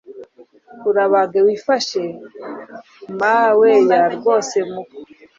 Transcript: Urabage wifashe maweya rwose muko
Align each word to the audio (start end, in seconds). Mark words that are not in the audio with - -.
Urabage 0.89 1.39
wifashe 1.45 2.03
maweya 3.19 4.01
rwose 4.15 4.57
muko 4.71 4.95